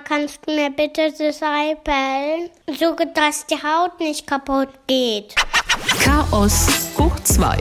[0.00, 2.50] Mama, kannst du mir bitte das Ei pellen?
[2.78, 5.34] So, dass die Haut nicht kaputt geht.
[6.02, 7.58] Chaos hoch 2.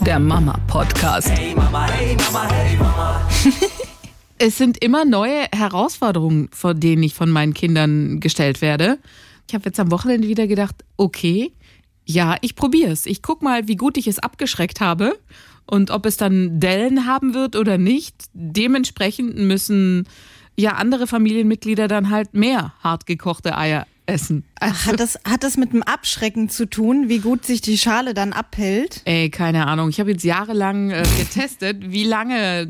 [0.00, 1.30] Der Mama-Podcast.
[1.30, 3.28] Hey Mama, hey Mama, hey Mama.
[4.38, 8.98] es sind immer neue Herausforderungen, vor denen ich von meinen Kindern gestellt werde.
[9.48, 11.52] Ich habe jetzt am Wochenende wieder gedacht, okay,
[12.04, 13.06] ja, ich probiere es.
[13.06, 15.18] Ich guck mal, wie gut ich es abgeschreckt habe
[15.66, 18.16] und ob es dann Dellen haben wird oder nicht.
[18.32, 20.06] Dementsprechend müssen
[20.56, 24.44] ja andere Familienmitglieder dann halt mehr hartgekochte Eier essen.
[24.58, 28.12] Also hat, das, hat das mit dem Abschrecken zu tun, wie gut sich die Schale
[28.12, 29.02] dann abhält?
[29.04, 29.88] Ey, keine Ahnung.
[29.88, 32.68] Ich habe jetzt jahrelang äh, getestet, wie lange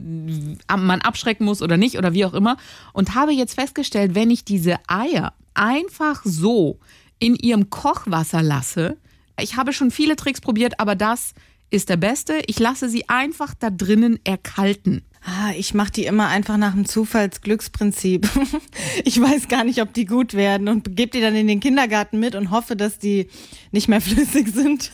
[0.68, 2.56] man abschrecken muss oder nicht oder wie auch immer.
[2.92, 6.78] Und habe jetzt festgestellt, wenn ich diese Eier einfach so
[7.18, 8.96] in ihrem Kochwasser lasse,
[9.40, 11.32] ich habe schon viele Tricks probiert, aber das
[11.70, 12.42] ist der beste.
[12.46, 15.02] Ich lasse sie einfach da drinnen erkalten.
[15.22, 18.28] Ah, ich mache die immer einfach nach dem Zufallsglücksprinzip.
[19.04, 22.18] ich weiß gar nicht, ob die gut werden und gebe die dann in den Kindergarten
[22.18, 23.28] mit und hoffe, dass die
[23.70, 24.90] nicht mehr flüssig sind.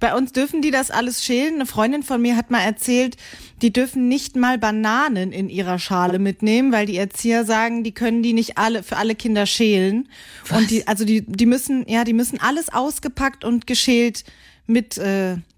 [0.00, 1.56] Bei uns dürfen die das alles schälen.
[1.56, 3.16] Eine Freundin von mir hat mal erzählt,
[3.62, 8.22] die dürfen nicht mal Bananen in ihrer Schale mitnehmen, weil die Erzieher sagen, die können
[8.22, 10.08] die nicht alle für alle Kinder schälen.
[10.48, 10.58] Was?
[10.58, 14.24] Und die, also die, die müssen, ja, die müssen alles ausgepackt und geschält
[14.66, 15.49] mitgegeben äh,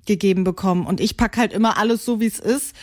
[0.44, 0.86] bekommen.
[0.86, 2.74] Und ich pack halt immer alles so, wie es ist.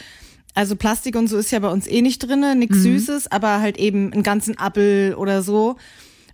[0.55, 2.81] Also Plastik und so ist ja bei uns eh nicht drinne, nichts mhm.
[2.81, 5.77] Süßes, aber halt eben einen ganzen Apfel oder so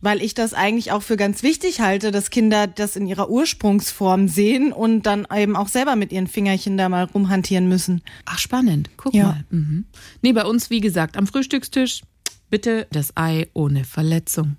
[0.06, 4.28] weil ich das eigentlich auch für ganz wichtig halte, dass Kinder das in ihrer Ursprungsform
[4.28, 8.02] sehen und dann eben auch selber mit ihren Fingerchen da mal rumhantieren müssen.
[8.26, 8.90] Ach, spannend.
[8.98, 9.26] Guck ja.
[9.26, 9.44] mal.
[9.50, 9.86] Mhm.
[10.22, 12.04] Nee, bei uns, wie gesagt, am Frühstückstisch
[12.50, 14.58] bitte das Ei ohne Verletzung.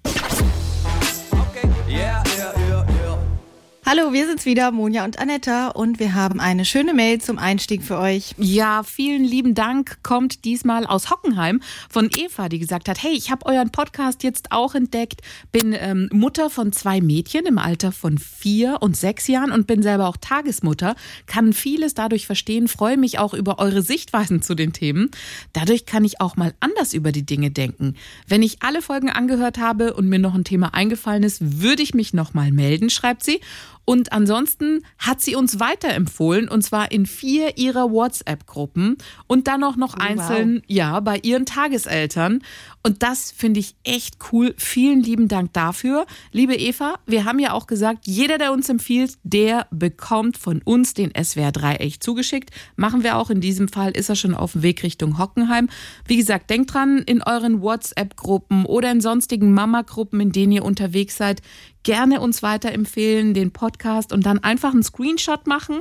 [3.88, 7.84] Hallo, wir sind's wieder, Monja und Anetta, und wir haben eine schöne Mail zum Einstieg
[7.84, 8.34] für euch.
[8.36, 9.98] Ja, vielen lieben Dank.
[10.02, 14.50] Kommt diesmal aus Hockenheim von Eva, die gesagt hat: Hey, ich habe euren Podcast jetzt
[14.50, 15.20] auch entdeckt,
[15.52, 19.84] bin ähm, Mutter von zwei Mädchen im Alter von vier und sechs Jahren und bin
[19.84, 24.72] selber auch Tagesmutter, kann vieles dadurch verstehen, freue mich auch über eure Sichtweisen zu den
[24.72, 25.12] Themen.
[25.52, 27.94] Dadurch kann ich auch mal anders über die Dinge denken.
[28.26, 31.94] Wenn ich alle Folgen angehört habe und mir noch ein Thema eingefallen ist, würde ich
[31.94, 33.38] mich nochmal melden, schreibt sie.
[33.86, 38.98] Und ansonsten hat sie uns weiterempfohlen und zwar in vier ihrer WhatsApp-Gruppen
[39.28, 40.62] und dann auch noch oh, einzeln, wow.
[40.66, 42.42] ja, bei ihren Tageseltern.
[42.86, 44.54] Und das finde ich echt cool.
[44.58, 46.06] Vielen lieben Dank dafür.
[46.30, 50.94] Liebe Eva, wir haben ja auch gesagt, jeder, der uns empfiehlt, der bekommt von uns
[50.94, 52.52] den SWR 3 echt zugeschickt.
[52.76, 53.28] Machen wir auch.
[53.28, 55.68] In diesem Fall ist er schon auf dem Weg Richtung Hockenheim.
[56.06, 61.16] Wie gesagt, denkt dran, in euren WhatsApp-Gruppen oder in sonstigen Mama-Gruppen, in denen ihr unterwegs
[61.16, 61.42] seid,
[61.82, 65.80] gerne uns weiterempfehlen, den Podcast und dann einfach einen Screenshot machen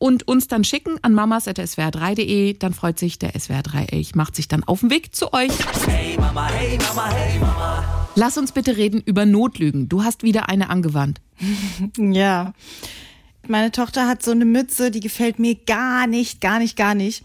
[0.00, 2.54] und uns dann schicken an mamas.swr3.de.
[2.54, 5.52] Dann freut sich der SWR3 Ich macht sich dann auf den Weg zu euch.
[5.86, 8.10] Hey Mama, hey Mama, hey Mama.
[8.16, 9.88] Lass uns bitte reden über Notlügen.
[9.88, 11.20] Du hast wieder eine angewandt.
[11.98, 12.54] ja.
[13.46, 17.22] Meine Tochter hat so eine Mütze, die gefällt mir gar nicht, gar nicht, gar nicht.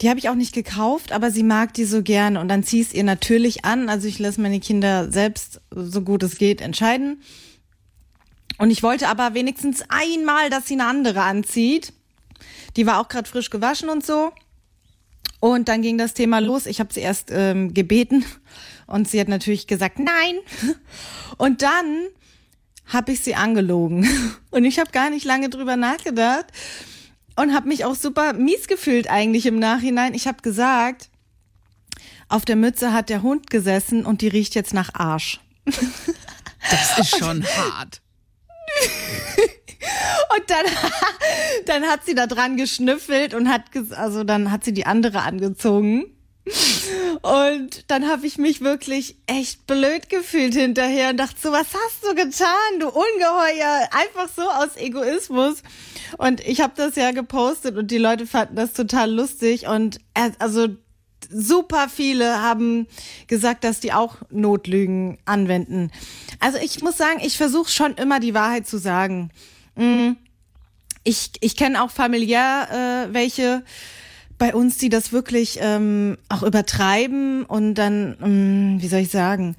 [0.00, 2.82] Die habe ich auch nicht gekauft, aber sie mag die so gern und dann ziehe
[2.82, 3.88] ich es ihr natürlich an.
[3.88, 7.20] Also ich lasse meine Kinder selbst, so gut es geht, entscheiden.
[8.60, 11.94] Und ich wollte aber wenigstens einmal, dass sie eine andere anzieht.
[12.76, 14.32] Die war auch gerade frisch gewaschen und so.
[15.40, 16.66] Und dann ging das Thema los.
[16.66, 18.22] Ich habe sie erst ähm, gebeten
[18.86, 20.40] und sie hat natürlich gesagt, nein.
[21.38, 22.08] Und dann
[22.84, 24.06] habe ich sie angelogen.
[24.50, 26.46] Und ich habe gar nicht lange drüber nachgedacht
[27.36, 30.12] und habe mich auch super mies gefühlt eigentlich im Nachhinein.
[30.12, 31.08] Ich habe gesagt,
[32.28, 35.40] auf der Mütze hat der Hund gesessen und die riecht jetzt nach Arsch.
[35.64, 38.02] Das ist schon hart.
[40.36, 40.66] Und dann,
[41.66, 43.62] dann hat sie da dran geschnüffelt und hat,
[43.96, 46.16] also dann hat sie die andere angezogen.
[47.22, 52.02] Und dann habe ich mich wirklich echt blöd gefühlt hinterher und dachte so, was hast
[52.02, 53.88] du getan, du Ungeheuer?
[53.92, 55.62] Einfach so aus Egoismus.
[56.18, 59.98] Und ich habe das ja gepostet und die Leute fanden das total lustig und
[60.38, 60.68] also
[61.30, 62.86] super viele haben
[63.26, 65.90] gesagt, dass die auch Notlügen anwenden.
[66.38, 69.30] Also ich muss sagen, ich versuche schon immer die Wahrheit zu sagen.
[69.76, 70.12] Mm.
[71.02, 73.64] Ich, ich kenne auch familiär äh, welche
[74.36, 79.54] bei uns, die das wirklich ähm, auch übertreiben und dann, ähm, wie soll ich sagen,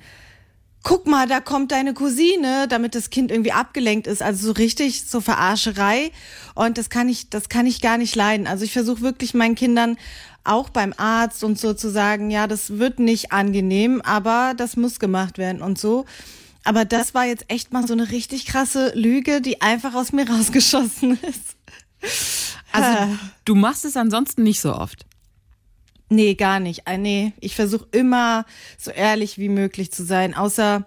[0.84, 4.24] guck mal, da kommt deine Cousine, damit das Kind irgendwie abgelenkt ist.
[4.24, 6.12] Also so richtig so Verarscherei.
[6.56, 8.48] Und das kann ich, das kann ich gar nicht leiden.
[8.48, 9.98] Also ich versuche wirklich meinen Kindern
[10.44, 15.00] auch beim Arzt und so zu sagen, ja, das wird nicht angenehm, aber das muss
[15.00, 16.06] gemacht werden und so.
[16.64, 20.30] Aber das war jetzt echt mal so eine richtig krasse Lüge, die einfach aus mir
[20.30, 21.56] rausgeschossen ist.
[22.72, 25.06] Also du machst es ansonsten nicht so oft.
[26.10, 26.88] Nee, gar nicht.
[26.88, 28.46] Ah, Nee, ich versuche immer
[28.78, 30.86] so ehrlich wie möglich zu sein, außer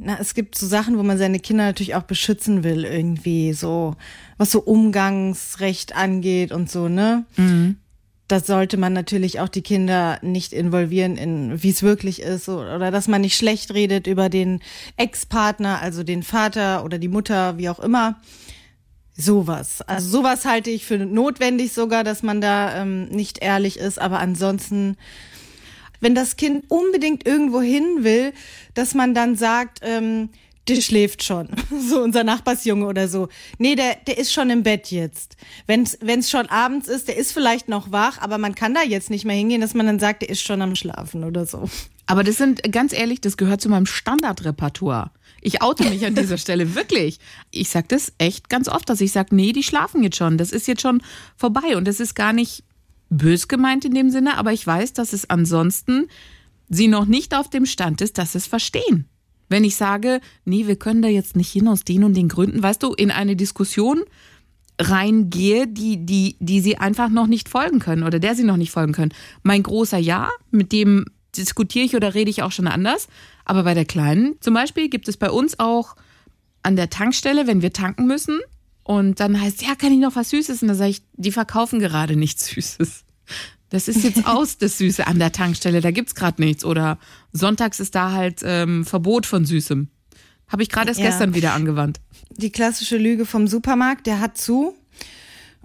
[0.00, 3.96] na, es gibt so Sachen, wo man seine Kinder natürlich auch beschützen will, irgendwie, so,
[4.36, 7.24] was so Umgangsrecht angeht und so, ne?
[8.28, 12.90] Da sollte man natürlich auch die Kinder nicht involvieren in, wie es wirklich ist, oder
[12.90, 14.60] dass man nicht schlecht redet über den
[14.98, 18.20] Ex-Partner, also den Vater oder die Mutter, wie auch immer.
[19.16, 19.82] Sowas.
[19.82, 23.98] Also sowas halte ich für notwendig sogar, dass man da ähm, nicht ehrlich ist.
[23.98, 24.96] Aber ansonsten,
[26.00, 28.32] wenn das Kind unbedingt irgendwo hin will,
[28.74, 30.28] dass man dann sagt, ähm,
[30.68, 31.48] der schläft schon.
[31.88, 33.28] So unser Nachbarsjunge oder so.
[33.58, 35.36] Nee, der, der ist schon im Bett jetzt.
[35.66, 39.10] Wenn es schon abends ist, der ist vielleicht noch wach, aber man kann da jetzt
[39.10, 41.68] nicht mehr hingehen, dass man dann sagt, der ist schon am Schlafen oder so.
[42.06, 45.10] Aber das sind, ganz ehrlich, das gehört zu meinem Standardrepertoire.
[45.40, 47.18] Ich oute mich an dieser Stelle wirklich.
[47.50, 50.38] Ich sag das echt ganz oft, dass ich sage, nee, die schlafen jetzt schon.
[50.38, 51.02] Das ist jetzt schon
[51.36, 51.76] vorbei.
[51.76, 52.64] Und das ist gar nicht
[53.10, 56.08] bös gemeint in dem Sinne, aber ich weiß, dass es ansonsten
[56.68, 59.08] sie noch nicht auf dem Stand ist, dass sie es verstehen.
[59.48, 62.62] Wenn ich sage, nee, wir können da jetzt nicht hin aus den und den Gründen,
[62.62, 64.02] weißt du, in eine Diskussion
[64.80, 68.70] reingehe, die, die, die sie einfach noch nicht folgen können oder der sie noch nicht
[68.70, 69.12] folgen können.
[69.42, 71.06] Mein großer Ja, mit dem
[71.36, 73.08] diskutiere ich oder rede ich auch schon anders.
[73.44, 75.96] Aber bei der Kleinen zum Beispiel gibt es bei uns auch
[76.62, 78.40] an der Tankstelle, wenn wir tanken müssen
[78.88, 80.62] und dann heißt, ja, kann ich noch was Süßes?
[80.62, 83.04] Und dann sage ich, die verkaufen gerade nichts Süßes.
[83.70, 86.64] Das ist jetzt aus, das Süße an der Tankstelle, da gibt's gerade nichts.
[86.64, 86.98] Oder
[87.32, 89.88] sonntags ist da halt ähm, Verbot von Süßem.
[90.48, 91.06] Habe ich gerade erst Ja.
[91.06, 92.00] gestern wieder angewandt.
[92.30, 94.74] die klassische Lüge vom Supermarkt, der hat zu.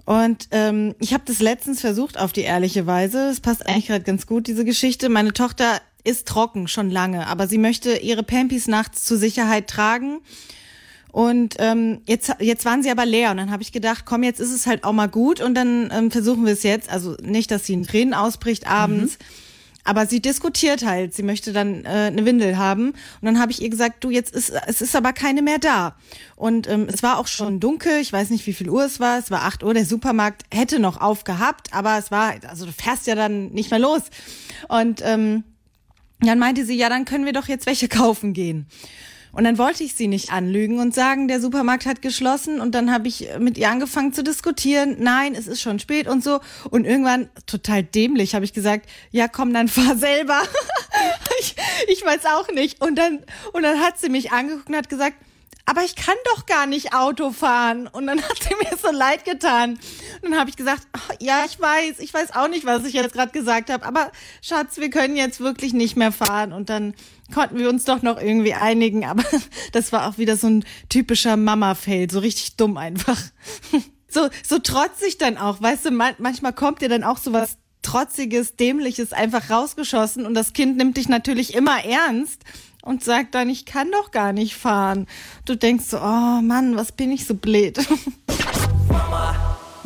[0.04, 3.28] Und ähm, ich habe das letztens versucht auf die ehrliche Weise.
[3.30, 5.08] Es passt eigentlich gerade ganz gut, diese Geschichte.
[5.08, 10.20] Meine Tochter ist trocken schon lange, aber sie möchte ihre Pampis nachts zur Sicherheit tragen.
[11.14, 14.40] Und ähm, jetzt, jetzt waren sie aber leer und dann habe ich gedacht, komm, jetzt
[14.40, 16.90] ist es halt auch mal gut und dann ähm, versuchen wir es jetzt.
[16.90, 19.18] Also nicht, dass sie in Tränen ausbricht abends,
[19.84, 21.14] aber sie diskutiert halt.
[21.14, 24.34] Sie möchte dann äh, eine Windel haben und dann habe ich ihr gesagt, du jetzt
[24.34, 25.94] ist es ist aber keine mehr da.
[26.34, 28.00] Und ähm, es war auch schon dunkel.
[28.00, 29.16] Ich weiß nicht, wie viel Uhr es war.
[29.16, 29.72] Es war 8 Uhr.
[29.72, 33.78] Der Supermarkt hätte noch aufgehabt, aber es war also du fährst ja dann nicht mehr
[33.78, 34.02] los.
[34.66, 35.44] Und ähm,
[36.18, 38.66] dann meinte sie, ja, dann können wir doch jetzt welche kaufen gehen.
[39.34, 42.60] Und dann wollte ich sie nicht anlügen und sagen, der Supermarkt hat geschlossen.
[42.60, 44.96] Und dann habe ich mit ihr angefangen zu diskutieren.
[45.00, 46.40] Nein, es ist schon spät und so.
[46.70, 50.40] Und irgendwann, total dämlich, habe ich gesagt, ja komm, dann fahr selber.
[51.40, 51.56] ich,
[51.88, 52.80] ich weiß auch nicht.
[52.80, 53.20] Und dann,
[53.52, 55.16] und dann hat sie mich angeguckt und hat gesagt,
[55.66, 57.86] aber ich kann doch gar nicht Auto fahren.
[57.86, 59.78] Und dann hat sie mir so leid getan.
[60.22, 62.92] Und dann habe ich gesagt, "Ach, ja, ich weiß, ich weiß auch nicht, was ich
[62.92, 66.52] jetzt gerade gesagt habe, aber Schatz, wir können jetzt wirklich nicht mehr fahren.
[66.52, 66.94] Und dann
[67.32, 69.24] konnten wir uns doch noch irgendwie einigen, aber
[69.72, 73.20] das war auch wieder so ein typischer Mama-Fail, so richtig dumm einfach.
[74.14, 77.58] So, so trotzig dann auch, weißt du, man, manchmal kommt dir dann auch so was
[77.82, 82.44] Trotziges, Dämliches einfach rausgeschossen und das Kind nimmt dich natürlich immer ernst
[82.82, 85.06] und sagt dann, ich kann doch gar nicht fahren.
[85.46, 87.78] Du denkst so, oh Mann, was bin ich so blöd.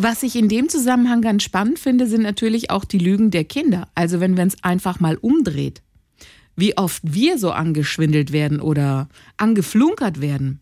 [0.01, 3.89] Was ich in dem Zusammenhang ganz spannend finde, sind natürlich auch die Lügen der Kinder.
[3.97, 5.83] Also wenn man es einfach mal umdreht.
[6.59, 10.59] Wie oft wir so angeschwindelt werden oder angeflunkert werden.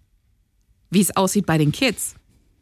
[0.91, 2.17] Wie es aussieht bei den Kids.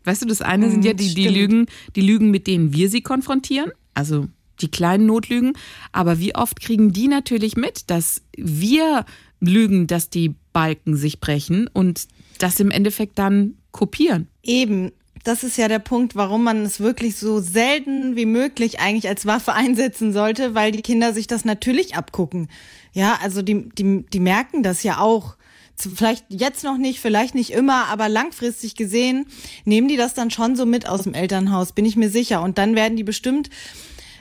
[0.05, 1.37] Weißt du, das eine sind ja die, die stimmt.
[1.37, 1.67] Lügen,
[1.97, 3.73] die Lügen, mit denen wir sie konfrontieren.
[3.93, 4.29] Also
[4.61, 5.55] die kleinen Notlügen.
[5.91, 9.05] Aber wie oft kriegen die natürlich mit, dass wir
[9.41, 12.07] lügen, dass die Balken sich brechen und
[12.39, 14.29] das im Endeffekt dann kopieren.
[14.45, 14.93] Eben,
[15.25, 19.27] das ist ja der Punkt, warum man es wirklich so selten wie möglich eigentlich als
[19.27, 22.49] Waffe einsetzen sollte, weil die Kinder sich das natürlich abgucken.
[22.95, 25.37] Ja, also die, die, die merken das ja auch.
[25.77, 29.27] Vielleicht jetzt noch nicht, vielleicht nicht immer, aber langfristig gesehen
[29.65, 32.43] nehmen die das dann schon so mit aus dem Elternhaus, bin ich mir sicher.
[32.43, 33.51] Und dann werden die bestimmt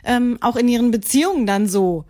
[0.04, 2.06] ähm, auch in ihren Beziehungen dann so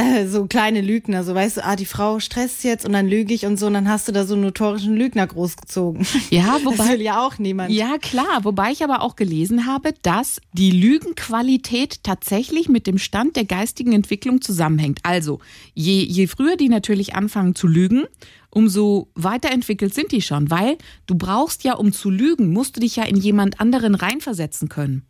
[0.00, 3.32] äh, so kleine Lügner, so weißt du, ah, die Frau stresst jetzt und dann lüge
[3.34, 6.06] ich und so und dann hast du da so einen notorischen Lügner großgezogen.
[6.30, 6.88] Ja, Das wobei.
[6.92, 7.70] will ja auch niemand.
[7.72, 8.44] Ja, klar.
[8.44, 13.92] Wobei ich aber auch gelesen habe, dass die Lügenqualität tatsächlich mit dem Stand der geistigen
[13.92, 15.00] Entwicklung zusammenhängt.
[15.02, 15.40] Also,
[15.74, 18.04] je, je früher die natürlich anfangen zu lügen,
[18.50, 20.50] umso weiterentwickelt sind die schon.
[20.50, 20.76] Weil
[21.06, 25.04] du brauchst ja, um zu lügen, musst du dich ja in jemand anderen reinversetzen können.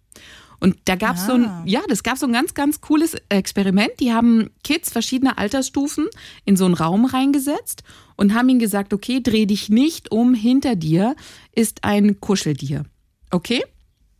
[0.61, 1.63] Und da gab es so ein, Ah.
[1.67, 3.93] ja, das gab so ein ganz, ganz cooles Experiment.
[3.99, 6.07] Die haben Kids verschiedener Altersstufen
[6.45, 7.83] in so einen Raum reingesetzt
[8.17, 11.17] und haben ihnen gesagt, okay, dreh dich nicht um, hinter dir
[11.55, 12.85] ist ein Kuscheltier.
[13.31, 13.65] Okay?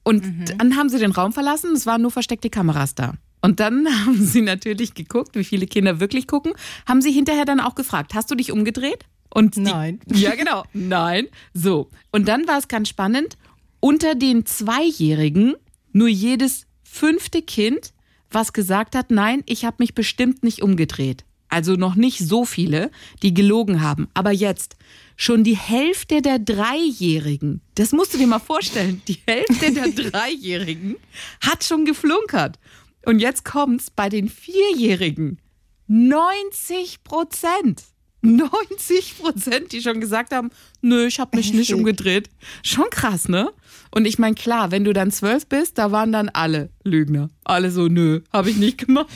[0.03, 0.25] Und
[0.59, 3.13] dann haben sie den Raum verlassen, es waren nur versteckte Kameras da.
[3.43, 6.53] Und dann haben sie natürlich geguckt, wie viele Kinder wirklich gucken,
[6.89, 9.05] haben sie hinterher dann auch gefragt, hast du dich umgedreht?
[9.33, 10.01] Und die, Nein.
[10.13, 10.65] Ja, genau.
[10.73, 11.27] Nein.
[11.53, 11.91] So.
[12.13, 13.37] Und dann war es ganz spannend.
[13.79, 15.55] Unter den Zweijährigen
[15.93, 17.93] nur jedes fünfte Kind
[18.31, 21.25] was gesagt hat, nein, ich habe mich bestimmt nicht umgedreht.
[21.49, 22.91] Also noch nicht so viele,
[23.23, 24.09] die gelogen haben.
[24.15, 24.77] Aber jetzt
[25.17, 30.97] schon die Hälfte der Dreijährigen, das musst du dir mal vorstellen, die Hälfte der Dreijährigen
[31.41, 32.59] hat schon geflunkert.
[33.05, 35.41] Und jetzt kommt's bei den Vierjährigen.
[35.89, 37.83] 90 Prozent.
[38.23, 40.51] 90 Prozent, die schon gesagt haben,
[40.83, 42.29] nö, ich habe mich nicht umgedreht.
[42.63, 43.51] Schon krass, ne?
[43.91, 47.31] Und ich meine, klar, wenn du dann zwölf bist, da waren dann alle Lügner.
[47.45, 49.09] Alle so, nö, habe ich nicht gemacht.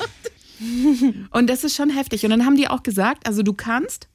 [1.31, 2.25] Und das ist schon heftig.
[2.25, 4.09] Und dann haben die auch gesagt, also du kannst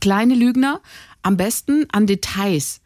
[0.00, 0.80] kleine Lügner
[1.22, 2.80] am besten an Details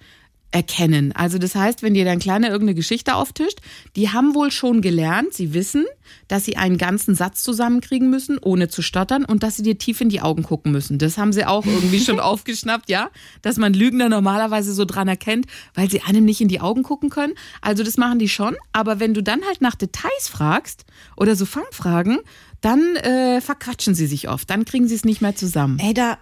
[0.54, 1.10] erkennen.
[1.12, 3.58] Also das heißt, wenn dir dein Kleiner irgendeine Geschichte auftischt,
[3.96, 5.84] die haben wohl schon gelernt, sie wissen,
[6.28, 10.00] dass sie einen ganzen Satz zusammenkriegen müssen, ohne zu stottern und dass sie dir tief
[10.00, 10.98] in die Augen gucken müssen.
[10.98, 13.10] Das haben sie auch irgendwie schon aufgeschnappt, ja,
[13.42, 17.10] dass man Lügner normalerweise so dran erkennt, weil sie einem nicht in die Augen gucken
[17.10, 17.34] können.
[17.60, 20.84] Also das machen die schon, aber wenn du dann halt nach Details fragst
[21.16, 22.20] oder so Fangfragen,
[22.60, 25.80] dann äh, verquatschen sie sich oft, dann kriegen sie es nicht mehr zusammen.
[25.80, 26.16] Ey, da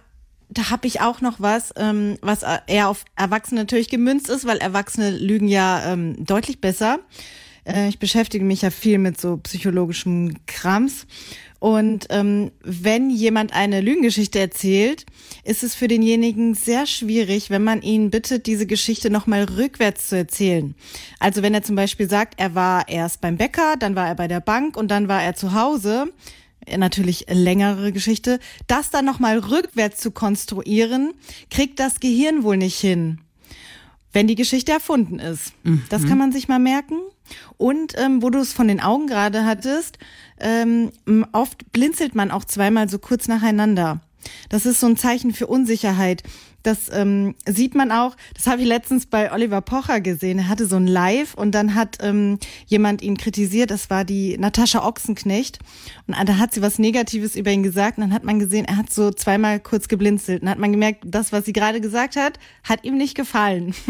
[0.49, 4.57] da habe ich auch noch was, ähm, was eher auf Erwachsene natürlich gemünzt ist, weil
[4.57, 6.99] Erwachsene lügen ja ähm, deutlich besser.
[7.65, 11.05] Äh, ich beschäftige mich ja viel mit so psychologischem Krams.
[11.59, 15.05] Und ähm, wenn jemand eine Lügengeschichte erzählt,
[15.45, 20.17] ist es für denjenigen sehr schwierig, wenn man ihn bittet, diese Geschichte nochmal rückwärts zu
[20.17, 20.75] erzählen.
[21.19, 24.27] Also wenn er zum Beispiel sagt, er war erst beim Bäcker, dann war er bei
[24.27, 26.11] der Bank und dann war er zu Hause,
[26.77, 31.13] natürlich längere Geschichte, das dann nochmal rückwärts zu konstruieren,
[31.49, 33.21] kriegt das Gehirn wohl nicht hin,
[34.11, 35.53] wenn die Geschichte erfunden ist.
[35.63, 35.83] Mhm.
[35.89, 36.99] Das kann man sich mal merken.
[37.57, 39.97] Und ähm, wo du es von den Augen gerade hattest,
[40.39, 40.91] ähm,
[41.31, 44.01] oft blinzelt man auch zweimal so kurz nacheinander.
[44.49, 46.23] Das ist so ein Zeichen für Unsicherheit.
[46.63, 50.39] Das ähm, sieht man auch, das habe ich letztens bei Oliver Pocher gesehen.
[50.39, 54.37] Er hatte so ein Live und dann hat ähm, jemand ihn kritisiert, das war die
[54.37, 55.59] Natascha Ochsenknecht.
[56.07, 58.77] Und da hat sie was Negatives über ihn gesagt und dann hat man gesehen, er
[58.77, 60.41] hat so zweimal kurz geblinzelt.
[60.41, 63.75] Und dann hat man gemerkt, das, was sie gerade gesagt hat, hat ihm nicht gefallen.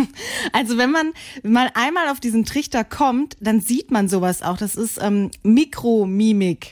[0.51, 1.13] Also wenn man
[1.43, 4.57] mal einmal auf diesen Trichter kommt, dann sieht man sowas auch.
[4.57, 6.69] Das ist ähm, Mikromimik.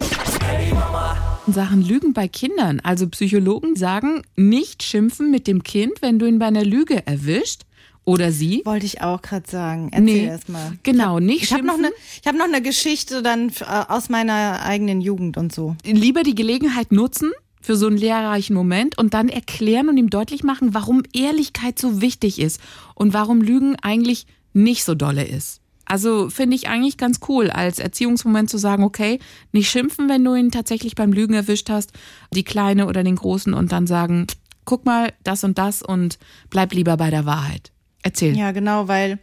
[0.48, 2.80] Hey Mama in Sachen Lügen bei Kindern.
[2.80, 7.64] Also Psychologen sagen, nicht schimpfen mit dem Kind, wenn du ihn bei einer Lüge erwischt.
[8.06, 8.62] Oder sie?
[8.64, 9.90] Wollte ich auch gerade sagen.
[9.92, 10.72] Erzähl nee, erst mal.
[10.84, 11.82] Genau, nicht ich hab schimpfen.
[11.82, 11.90] Noch
[12.22, 15.76] ich habe noch eine Geschichte dann äh, aus meiner eigenen Jugend und so.
[15.84, 17.32] Lieber die Gelegenheit nutzen
[17.62, 22.02] für so einen lehrreichen Moment und dann erklären und ihm deutlich machen, warum Ehrlichkeit so
[22.02, 22.62] wichtig ist
[22.96, 25.61] und warum Lügen eigentlich nicht so dolle ist.
[25.86, 29.20] Also finde ich eigentlich ganz cool, als Erziehungsmoment zu sagen, okay,
[29.52, 31.92] nicht schimpfen, wenn du ihn tatsächlich beim Lügen erwischt hast,
[32.34, 34.28] die Kleine oder den Großen und dann sagen,
[34.66, 36.18] guck mal, das und das und
[36.50, 37.72] bleib lieber bei der Wahrheit.
[38.04, 38.38] Erzähl.
[38.38, 39.20] Ja, genau, weil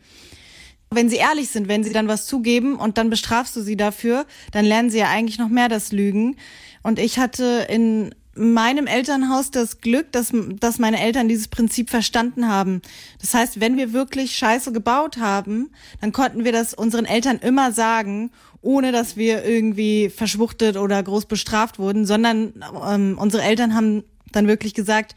[0.91, 4.27] wenn sie ehrlich sind, wenn sie dann was zugeben und dann bestrafst du sie dafür,
[4.53, 6.37] dann lernen sie ja eigentlich noch mehr das Lügen.
[6.83, 12.49] Und ich hatte in meinem Elternhaus das Glück, dass, dass meine Eltern dieses Prinzip verstanden
[12.49, 12.83] haben.
[13.21, 17.73] Das heißt, wenn wir wirklich Scheiße gebaut haben, dann konnten wir das unseren Eltern immer
[17.73, 18.31] sagen,
[18.61, 24.49] ohne dass wir irgendwie verschwuchtet oder groß bestraft wurden, sondern ähm, unsere Eltern haben dann
[24.49, 25.15] wirklich gesagt,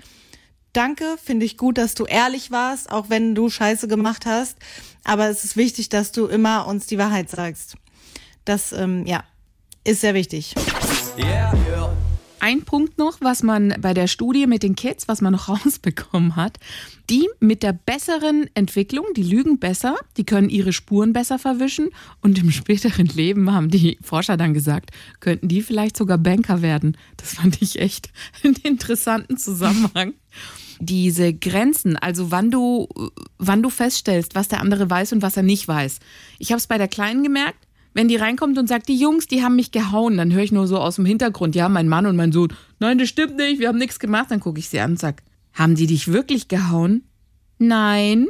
[0.74, 4.58] danke, finde ich gut, dass du ehrlich warst, auch wenn du Scheiße gemacht hast.
[5.04, 7.76] Aber es ist wichtig, dass du immer uns die Wahrheit sagst.
[8.46, 9.24] Das, ähm, ja,
[9.84, 10.54] ist sehr wichtig.
[11.18, 11.52] Yeah.
[12.44, 16.36] Ein Punkt noch, was man bei der Studie mit den Kids, was man noch rausbekommen
[16.36, 16.58] hat,
[17.08, 22.40] die mit der besseren Entwicklung, die lügen besser, die können ihre Spuren besser verwischen und
[22.40, 26.98] im späteren Leben haben die Forscher dann gesagt, könnten die vielleicht sogar Banker werden.
[27.18, 28.10] Das fand ich echt
[28.44, 30.16] einen interessanten Zusammenhang.
[30.80, 32.90] Diese Grenzen, also wann du,
[33.38, 36.00] wann du feststellst, was der andere weiß und was er nicht weiß.
[36.40, 39.44] Ich habe es bei der Kleinen gemerkt, wenn die reinkommt und sagt, die Jungs, die
[39.44, 42.16] haben mich gehauen, dann höre ich nur so aus dem Hintergrund, ja, mein Mann und
[42.16, 44.28] mein Sohn, nein, das stimmt nicht, wir haben nichts gemacht.
[44.30, 47.04] Dann gucke ich sie an und sag, haben die dich wirklich gehauen?
[47.58, 48.28] Nein.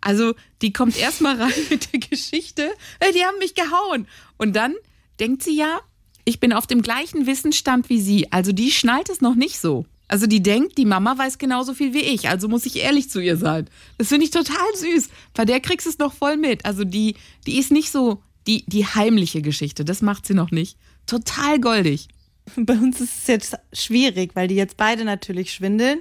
[0.00, 4.06] Also, die kommt erstmal rein mit der Geschichte, hey, die haben mich gehauen.
[4.36, 4.74] Und dann
[5.20, 5.80] denkt sie ja,
[6.24, 8.32] ich bin auf dem gleichen Wissensstand wie sie.
[8.32, 9.86] Also, die schnallt es noch nicht so.
[10.06, 13.20] Also die denkt, die Mama weiß genauso viel wie ich, also muss ich ehrlich zu
[13.20, 13.68] ihr sein.
[13.96, 15.08] Das finde ich total süß.
[15.32, 16.64] Bei der kriegst du es noch voll mit.
[16.66, 17.16] Also die,
[17.46, 20.76] die ist nicht so die, die heimliche Geschichte, das macht sie noch nicht.
[21.06, 22.08] Total goldig.
[22.56, 26.00] Bei uns ist es jetzt schwierig, weil die jetzt beide natürlich schwindeln.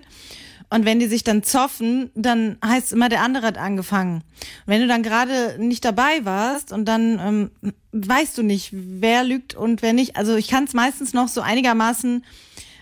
[0.69, 4.15] Und wenn die sich dann zoffen, dann heißt immer, der andere hat angefangen.
[4.15, 4.23] Und
[4.65, 9.53] wenn du dann gerade nicht dabei warst und dann ähm, weißt du nicht, wer lügt
[9.53, 10.15] und wer nicht.
[10.15, 12.25] Also ich kann es meistens noch so einigermaßen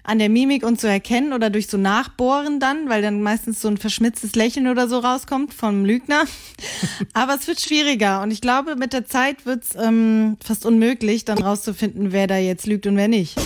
[0.04, 3.68] an der Mimik und zu erkennen oder durch so Nachbohren dann, weil dann meistens so
[3.68, 6.26] ein verschmitztes Lächeln oder so rauskommt vom Lügner.
[7.14, 11.26] Aber es wird schwieriger und ich glaube, mit der Zeit wird es ähm, fast unmöglich,
[11.26, 13.38] dann rauszufinden, wer da jetzt lügt und wer nicht.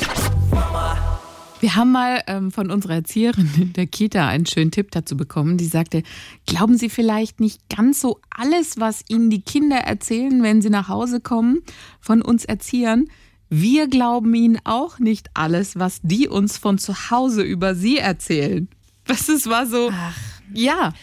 [1.65, 5.57] Wir haben mal ähm, von unserer Erzieherin in der Kita einen schönen Tipp dazu bekommen.
[5.57, 6.03] Die sagte,
[6.45, 10.89] glauben Sie vielleicht nicht ganz so alles, was Ihnen die Kinder erzählen, wenn sie nach
[10.89, 11.63] Hause kommen,
[11.99, 13.05] von uns Erziehern.
[13.49, 18.67] Wir glauben ihnen auch nicht alles, was die uns von zu Hause über sie erzählen.
[19.05, 20.17] Das ist war so, Ach.
[20.53, 20.93] ja.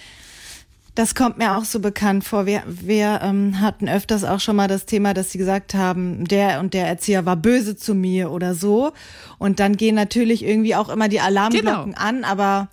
[0.94, 2.44] Das kommt mir auch so bekannt vor.
[2.44, 6.60] Wir, wir ähm, hatten öfters auch schon mal das Thema, dass sie gesagt haben, der
[6.60, 8.92] und der Erzieher war böse zu mir oder so.
[9.38, 11.98] Und dann gehen natürlich irgendwie auch immer die Alarmglocken genau.
[11.98, 12.68] an, aber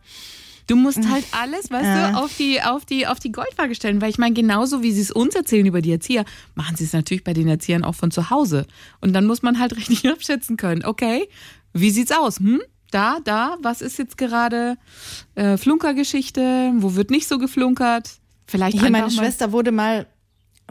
[0.69, 2.11] Du musst halt alles, weißt ja.
[2.11, 4.01] du, auf die, auf, die, auf die Goldwaage stellen.
[4.01, 6.93] Weil ich meine, genauso wie sie es uns erzählen über die Erzieher, machen sie es
[6.93, 8.67] natürlich bei den Erziehern auch von zu Hause.
[9.01, 10.85] Und dann muss man halt richtig abschätzen können.
[10.85, 11.27] Okay,
[11.73, 12.39] wie sieht's aus?
[12.39, 12.61] Hm?
[12.91, 14.77] Da, da, was ist jetzt gerade
[15.35, 16.71] äh, Flunkergeschichte?
[16.77, 18.11] Wo wird nicht so geflunkert?
[18.45, 20.07] Vielleicht Hier, meine Schwester wurde mal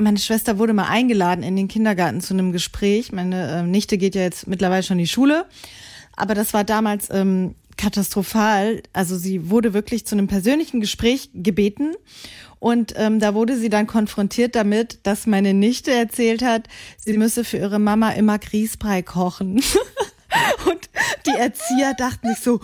[0.01, 3.11] meine Schwester wurde mal eingeladen in den Kindergarten zu einem Gespräch.
[3.11, 5.45] Meine äh, Nichte geht ja jetzt mittlerweile schon in die Schule.
[6.15, 8.83] Aber das war damals ähm, katastrophal.
[8.93, 11.95] Also sie wurde wirklich zu einem persönlichen Gespräch gebeten
[12.61, 16.69] und ähm, da wurde sie dann konfrontiert damit, dass meine Nichte erzählt hat,
[16.99, 19.63] sie müsse für ihre Mama immer Grießbrei kochen.
[20.67, 20.91] Und
[21.27, 22.61] die Erzieher dachten sich so,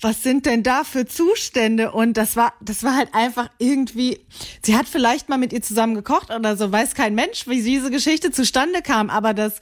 [0.00, 1.90] was sind denn da für Zustände?
[1.90, 4.20] Und das war, das war halt einfach irgendwie,
[4.62, 7.90] sie hat vielleicht mal mit ihr zusammen gekocht oder so, weiß kein Mensch, wie diese
[7.90, 9.54] Geschichte zustande kam, aber das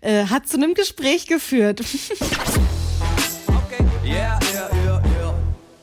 [0.00, 1.82] äh, hat zu einem Gespräch geführt.
[4.08, 4.57] Yeah, yeah.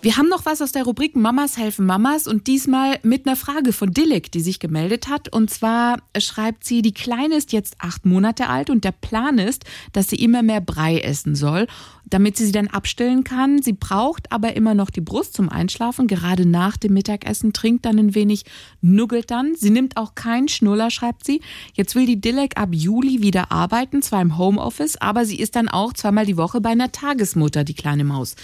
[0.05, 3.73] Wir haben noch was aus der Rubrik Mamas helfen Mamas und diesmal mit einer Frage
[3.73, 5.33] von Dilek, die sich gemeldet hat.
[5.33, 9.63] Und zwar schreibt sie, die Kleine ist jetzt acht Monate alt und der Plan ist,
[9.93, 11.65] dass sie immer mehr Brei essen soll
[12.05, 13.61] damit sie sie dann abstillen kann.
[13.61, 17.97] Sie braucht aber immer noch die Brust zum Einschlafen, gerade nach dem Mittagessen, trinkt dann
[17.97, 18.45] ein wenig,
[18.81, 19.55] nuggelt dann.
[19.55, 21.41] Sie nimmt auch keinen Schnuller, schreibt sie.
[21.73, 25.67] Jetzt will die Dilek ab Juli wieder arbeiten, zwar im Homeoffice, aber sie ist dann
[25.67, 28.35] auch zweimal die Woche bei einer Tagesmutter, die kleine Maus.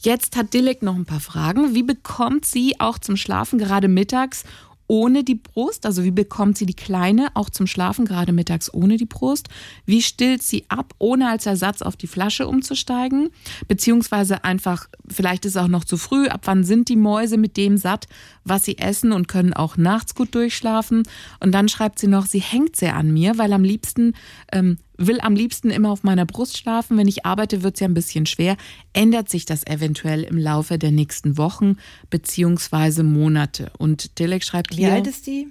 [0.00, 1.74] Jetzt hat Dilek noch ein paar Fragen.
[1.74, 4.44] Wie bekommt sie auch zum Schlafen gerade mittags
[4.86, 5.84] ohne die Brust?
[5.84, 9.48] Also wie bekommt sie die Kleine auch zum Schlafen, gerade mittags ohne die Brust?
[9.86, 13.30] Wie stillt sie ab, ohne als Ersatz auf die Flasche umzusteigen?
[13.66, 17.56] Beziehungsweise einfach, vielleicht ist es auch noch zu früh, ab wann sind die Mäuse mit
[17.56, 18.06] dem satt,
[18.44, 21.02] was sie essen und können auch nachts gut durchschlafen?
[21.40, 24.14] Und dann schreibt sie noch, sie hängt sehr an mir, weil am liebsten
[24.52, 26.96] ähm, will am liebsten immer auf meiner Brust schlafen.
[26.96, 28.56] Wenn ich arbeite, wird es ja ein bisschen schwer.
[28.92, 31.76] Ändert sich das eventuell im Laufe der nächsten Wochen
[32.10, 33.72] beziehungsweise Monate?
[33.78, 34.88] Und Dilek schreibt hier.
[34.88, 35.48] Wie alt ist die?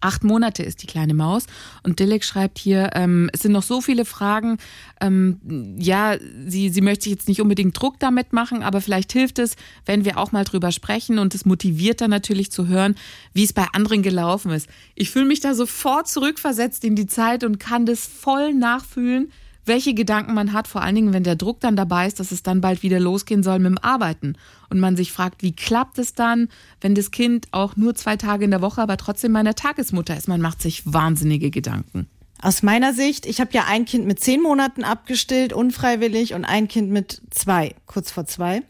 [0.00, 1.44] Acht Monate ist die kleine Maus.
[1.82, 4.58] Und Dilek schreibt hier, ähm, es sind noch so viele Fragen.
[5.00, 9.38] Ähm, ja, sie, sie möchte sich jetzt nicht unbedingt Druck damit machen, aber vielleicht hilft
[9.38, 11.18] es, wenn wir auch mal drüber sprechen.
[11.18, 12.94] Und es motiviert dann natürlich zu hören,
[13.34, 14.68] wie es bei anderen gelaufen ist.
[14.94, 19.30] Ich fühle mich da sofort zurückversetzt in die Zeit und kann das voll nachfühlen,
[19.66, 22.42] welche Gedanken man hat, vor allen Dingen, wenn der Druck dann dabei ist, dass es
[22.42, 24.34] dann bald wieder losgehen soll mit dem Arbeiten.
[24.68, 26.48] Und man sich fragt, wie klappt es dann,
[26.80, 30.28] wenn das Kind auch nur zwei Tage in der Woche, aber trotzdem meiner Tagesmutter ist.
[30.28, 32.08] Man macht sich wahnsinnige Gedanken.
[32.42, 36.68] Aus meiner Sicht, ich habe ja ein Kind mit zehn Monaten abgestillt, unfreiwillig, und ein
[36.68, 38.62] Kind mit zwei, kurz vor zwei.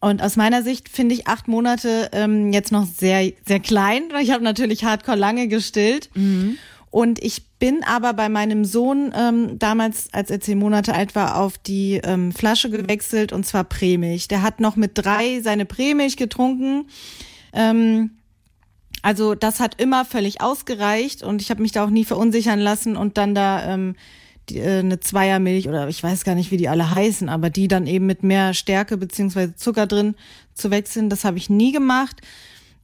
[0.00, 4.02] Und aus meiner Sicht finde ich acht Monate ähm, jetzt noch sehr, sehr klein.
[4.20, 6.10] Ich habe natürlich hardcore lange gestillt.
[6.14, 6.58] Mhm.
[6.90, 11.38] Und ich bin aber bei meinem Sohn ähm, damals, als er zehn Monate alt war,
[11.38, 14.28] auf die ähm, Flasche gewechselt und zwar Prämilch.
[14.28, 16.88] Der hat noch mit drei seine Prämilch getrunken.
[17.54, 18.18] Ähm,
[19.00, 22.98] also das hat immer völlig ausgereicht und ich habe mich da auch nie verunsichern lassen
[22.98, 23.96] und dann da ähm,
[24.50, 27.66] die, äh, eine Zweiermilch oder ich weiß gar nicht, wie die alle heißen, aber die
[27.66, 30.16] dann eben mit mehr Stärke beziehungsweise Zucker drin
[30.52, 32.20] zu wechseln, das habe ich nie gemacht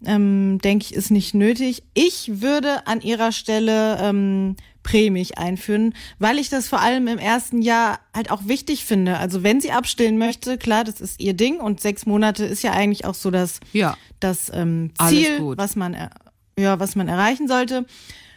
[0.05, 1.83] ähm, denke ich, ist nicht nötig.
[1.95, 7.63] Ich würde an ihrer Stelle ähm, Prämilch einführen, weil ich das vor allem im ersten
[7.63, 9.19] Jahr halt auch wichtig finde.
[9.19, 12.73] Also wenn sie abstillen möchte, klar, das ist ihr Ding und sechs Monate ist ja
[12.73, 13.97] eigentlich auch so das, ja.
[14.21, 15.97] das ähm, Ziel, was man,
[16.59, 17.85] ja, was man erreichen sollte.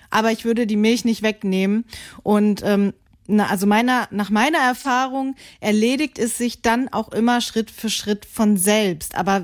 [0.09, 1.85] Aber ich würde die Milch nicht wegnehmen
[2.21, 2.93] und ähm,
[3.25, 8.25] na, also meiner, nach meiner Erfahrung erledigt es sich dann auch immer Schritt für Schritt
[8.25, 9.15] von selbst.
[9.15, 9.43] Aber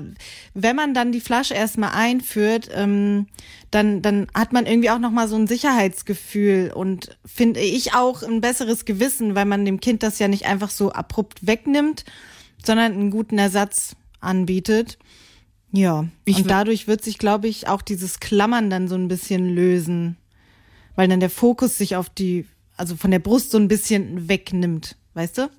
[0.52, 3.26] wenn man dann die Flasche erstmal einführt, ähm,
[3.70, 8.42] dann, dann hat man irgendwie auch nochmal so ein Sicherheitsgefühl und finde ich auch ein
[8.42, 12.04] besseres Gewissen, weil man dem Kind das ja nicht einfach so abrupt wegnimmt,
[12.62, 14.98] sondern einen guten Ersatz anbietet.
[15.72, 19.54] Ja, ich und dadurch wird sich, glaube ich, auch dieses Klammern dann so ein bisschen
[19.54, 20.16] lösen,
[20.96, 22.44] weil dann der Fokus sich auf die
[22.80, 25.50] also von der Brust so ein bisschen wegnimmt, weißt du?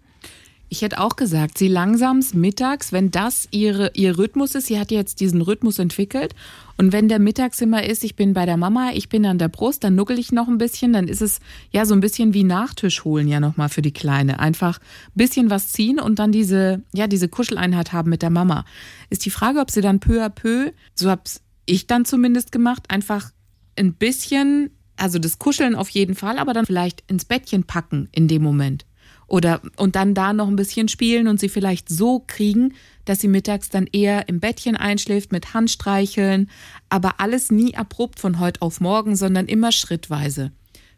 [0.69, 4.89] Ich hätte auch gesagt, sie langsamst mittags, wenn das ihre, ihr Rhythmus ist, sie hat
[4.89, 6.33] jetzt diesen Rhythmus entwickelt
[6.77, 9.49] und wenn der mittags immer ist, ich bin bei der Mama, ich bin an der
[9.49, 12.45] Brust, dann nuckel ich noch ein bisschen, dann ist es ja so ein bisschen wie
[12.45, 14.39] Nachtisch holen ja nochmal für die Kleine.
[14.39, 18.65] Einfach ein bisschen was ziehen und dann diese, ja, diese Kuscheleinheit haben mit der Mama.
[19.09, 22.85] Ist die Frage, ob sie dann peu à peu, so hab's ich dann zumindest gemacht,
[22.89, 23.31] einfach
[23.75, 28.27] ein bisschen, also das Kuscheln auf jeden Fall, aber dann vielleicht ins Bettchen packen in
[28.27, 28.85] dem Moment.
[29.27, 32.73] Oder und dann da noch ein bisschen spielen und sie vielleicht so kriegen,
[33.05, 36.49] dass sie mittags dann eher im Bettchen einschläft mit Handstreicheln,
[36.89, 40.51] aber alles nie abrupt von heute auf morgen, sondern immer schrittweise.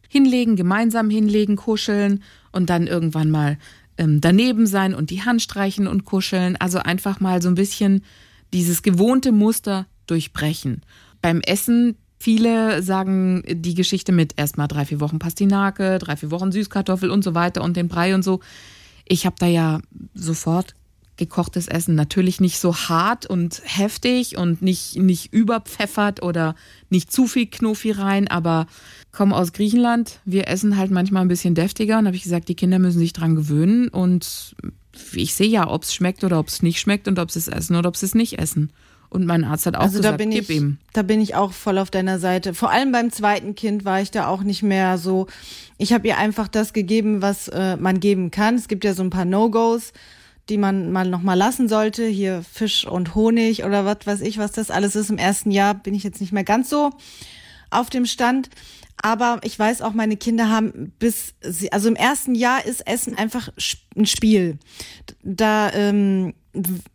[0.10, 3.58] Hinlegen, gemeinsam hinlegen, kuscheln und dann irgendwann mal
[3.98, 6.56] ähm, daneben sein und die Hand streichen und kuscheln.
[6.58, 8.04] Also einfach mal so ein bisschen
[8.52, 10.82] dieses gewohnte Muster durchbrechen.
[11.22, 16.54] Beim Essen Viele sagen die Geschichte mit erstmal drei, vier Wochen Pastinake, drei, vier Wochen
[16.54, 18.40] Süßkartoffel und so weiter und den Brei und so.
[19.06, 19.82] Ich habe da ja
[20.14, 20.74] sofort
[21.18, 21.96] gekochtes Essen.
[21.96, 26.56] Natürlich nicht so hart und heftig und nicht, nicht überpfeffert oder
[26.90, 28.68] nicht zu viel Knofi rein, aber
[29.12, 30.22] komme aus Griechenland.
[30.24, 33.12] Wir essen halt manchmal ein bisschen deftiger und habe ich gesagt, die Kinder müssen sich
[33.12, 34.56] dran gewöhnen und
[35.12, 37.50] ich sehe ja, ob es schmeckt oder ob es nicht schmeckt und ob sie es
[37.50, 38.72] essen oder ob sie es nicht essen.
[39.14, 40.78] Und mein Arzt hat auch also gesagt, da bin gib ich, ihm.
[40.94, 42.56] Da bin ich auch voll auf deiner Seite.
[42.56, 45.28] Vor allem beim zweiten Kind war ich da auch nicht mehr so.
[45.78, 48.56] Ich habe ihr einfach das gegeben, was äh, man geben kann.
[48.56, 49.94] Es gibt ja so ein paar No-Gos,
[50.50, 52.08] die man mal noch mal lassen sollte.
[52.08, 55.12] Hier Fisch und Honig oder was weiß ich, was das alles ist.
[55.12, 56.90] Im ersten Jahr bin ich jetzt nicht mehr ganz so
[57.70, 58.50] auf dem Stand.
[59.04, 63.18] Aber ich weiß auch, meine Kinder haben bis sie, also im ersten Jahr ist Essen
[63.18, 63.50] einfach
[63.96, 64.58] ein Spiel.
[65.22, 66.34] Da ähm,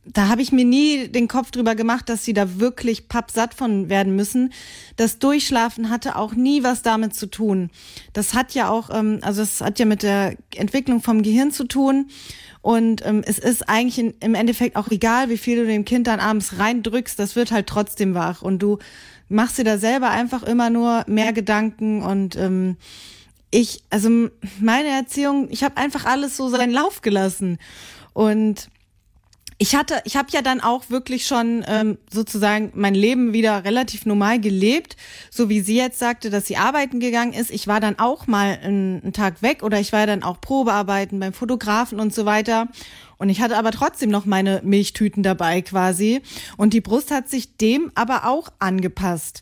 [0.05, 3.89] da habe ich mir nie den Kopf drüber gemacht, dass sie da wirklich pappsatt von
[3.89, 4.53] werden müssen.
[4.95, 7.71] Das Durchschlafen hatte auch nie was damit zu tun.
[8.13, 11.65] Das hat ja auch, ähm, also es hat ja mit der Entwicklung vom Gehirn zu
[11.65, 12.09] tun.
[12.61, 16.07] Und ähm, es ist eigentlich in, im Endeffekt auch egal, wie viel du dem Kind
[16.07, 18.43] dann abends reindrückst, das wird halt trotzdem wach.
[18.43, 18.79] Und du
[19.29, 22.77] machst dir da selber einfach immer nur mehr Gedanken und ähm,
[23.51, 24.29] ich, also
[24.61, 27.59] meine Erziehung, ich habe einfach alles so seinen Lauf gelassen.
[28.13, 28.69] Und
[29.61, 34.07] ich hatte, ich habe ja dann auch wirklich schon ähm, sozusagen mein Leben wieder relativ
[34.07, 34.97] normal gelebt,
[35.31, 37.51] so wie sie jetzt sagte, dass sie arbeiten gegangen ist.
[37.51, 41.19] Ich war dann auch mal einen, einen Tag weg oder ich war dann auch Probearbeiten
[41.19, 42.69] beim Fotografen und so weiter.
[43.17, 46.23] Und ich hatte aber trotzdem noch meine Milchtüten dabei quasi.
[46.57, 49.41] Und die Brust hat sich dem aber auch angepasst.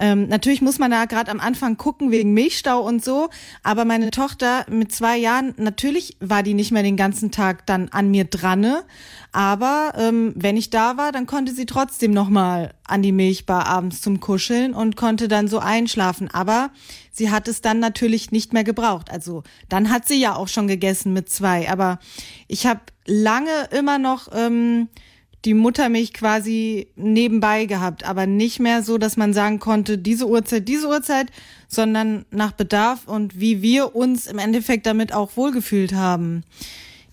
[0.00, 3.28] Ähm, natürlich muss man da gerade am Anfang gucken wegen Milchstau und so,
[3.62, 7.90] aber meine Tochter mit zwei Jahren, natürlich war die nicht mehr den ganzen Tag dann
[7.90, 8.66] an mir dran,
[9.32, 13.66] aber ähm, wenn ich da war, dann konnte sie trotzdem noch mal an die Milchbar
[13.66, 16.70] abends zum Kuscheln und konnte dann so einschlafen, aber
[17.12, 19.10] sie hat es dann natürlich nicht mehr gebraucht.
[19.10, 21.98] Also dann hat sie ja auch schon gegessen mit zwei, aber
[22.48, 24.88] ich habe lange immer noch ähm,
[25.44, 30.68] die Muttermilch quasi nebenbei gehabt, aber nicht mehr so, dass man sagen konnte, diese Uhrzeit,
[30.68, 31.28] diese Uhrzeit,
[31.68, 36.44] sondern nach Bedarf und wie wir uns im Endeffekt damit auch wohlgefühlt haben.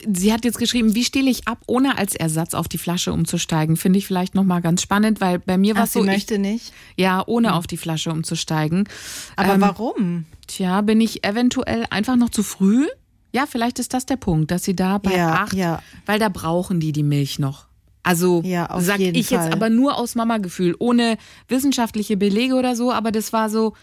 [0.06, 3.78] Sie hat jetzt geschrieben, wie stehle ich ab, ohne als Ersatz auf die Flasche umzusteigen?
[3.78, 6.02] Finde ich vielleicht nochmal ganz spannend, weil bei mir war es so.
[6.02, 6.74] Sie möchte ich, nicht?
[6.98, 7.56] Ja, ohne hm.
[7.56, 8.88] auf die Flasche umzusteigen.
[9.36, 10.26] Aber ähm, warum?
[10.46, 12.86] Tja, bin ich eventuell einfach noch zu früh?
[13.34, 15.82] Ja, vielleicht ist das der Punkt, dass sie da bei ja, acht, ja.
[16.06, 17.67] weil da brauchen die die Milch noch.
[18.08, 19.44] Also ja, sag ich Fall.
[19.44, 21.18] jetzt aber nur aus Mama-Gefühl, ohne
[21.50, 23.74] wissenschaftliche Belege oder so, aber das war so,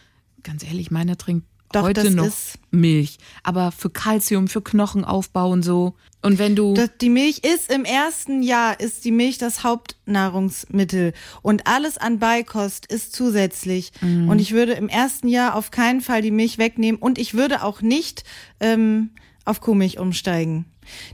[0.43, 2.33] ganz ehrlich, meine trinkt Doch, heute noch
[2.71, 3.19] Milch.
[3.43, 5.95] Aber für Kalzium, für Knochenaufbau und so.
[6.23, 6.73] Und wenn du.
[6.73, 11.13] Das, die Milch ist im ersten Jahr, ist die Milch das Hauptnahrungsmittel.
[11.43, 13.93] Und alles an Beikost ist zusätzlich.
[14.01, 14.31] Mhm.
[14.31, 16.99] Und ich würde im ersten Jahr auf keinen Fall die Milch wegnehmen.
[16.99, 18.25] Und ich würde auch nicht
[18.61, 19.11] ähm,
[19.45, 20.65] auf Kuhmilch umsteigen.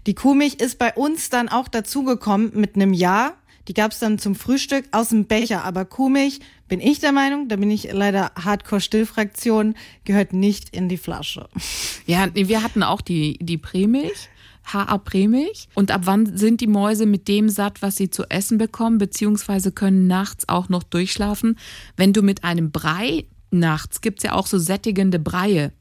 [0.06, 3.34] Die Kuhmilch ist bei uns dann auch dazugekommen mit einem Jahr.
[3.68, 5.64] Die gab's dann zum Frühstück aus dem Becher.
[5.64, 10.96] Aber Kuhmilch, bin ich der Meinung, da bin ich leider Hardcore-Stillfraktion, gehört nicht in die
[10.96, 11.48] Flasche.
[12.06, 14.28] Ja, wir hatten auch die, die Prämilch.
[14.64, 15.68] HA Prämilch.
[15.74, 19.72] Und ab wann sind die Mäuse mit dem satt, was sie zu essen bekommen, beziehungsweise
[19.72, 21.58] können nachts auch noch durchschlafen?
[21.96, 25.72] Wenn du mit einem Brei nachts, gibt's ja auch so sättigende Breie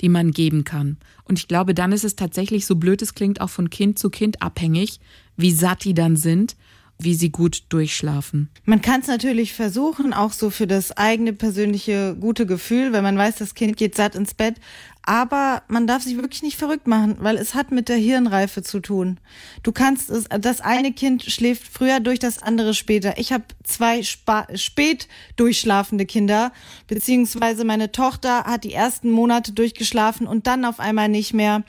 [0.00, 0.96] die man geben kann.
[1.24, 4.10] Und ich glaube, dann ist es tatsächlich, so blöd es klingt, auch von Kind zu
[4.10, 5.00] Kind abhängig,
[5.36, 6.56] wie satt die dann sind
[7.04, 8.48] wie sie gut durchschlafen.
[8.64, 13.16] Man kann es natürlich versuchen, auch so für das eigene persönliche gute Gefühl, wenn man
[13.16, 14.56] weiß, das Kind geht satt ins Bett.
[15.04, 18.78] Aber man darf sich wirklich nicht verrückt machen, weil es hat mit der Hirnreife zu
[18.78, 19.18] tun.
[19.64, 23.18] Du kannst es, das eine Kind schläft früher durch, das andere später.
[23.18, 26.52] Ich habe zwei Spa spät durchschlafende Kinder,
[26.86, 31.64] beziehungsweise meine Tochter hat die ersten Monate durchgeschlafen und dann auf einmal nicht mehr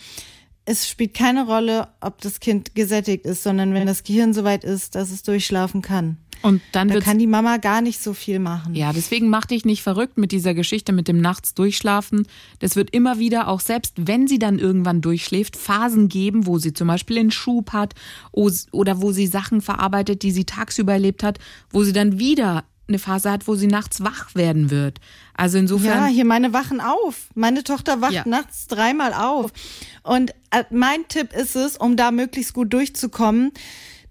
[0.65, 4.95] es spielt keine Rolle, ob das Kind gesättigt ist, sondern wenn das Gehirn soweit ist,
[4.95, 6.17] dass es durchschlafen kann.
[6.43, 8.75] Und dann Da kann die Mama gar nicht so viel machen.
[8.75, 12.27] Ja, deswegen mach dich nicht verrückt mit dieser Geschichte mit dem Nachts durchschlafen.
[12.59, 16.73] Das wird immer wieder, auch selbst wenn sie dann irgendwann durchschläft, Phasen geben, wo sie
[16.73, 17.95] zum Beispiel einen Schub hat
[18.33, 21.39] oder wo sie Sachen verarbeitet, die sie tagsüber erlebt hat,
[21.71, 24.99] wo sie dann wieder eine Phase hat, wo sie nachts wach werden wird.
[25.33, 26.01] Also insofern.
[26.01, 27.29] Ja, hier meine wachen auf.
[27.33, 28.23] Meine Tochter wacht Ja.
[28.27, 29.51] nachts dreimal auf.
[30.03, 33.51] Und äh, mein Tipp ist es, um da möglichst gut durchzukommen,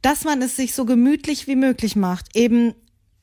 [0.02, 2.26] dass man es sich so gemütlich wie möglich macht.
[2.36, 2.74] Eben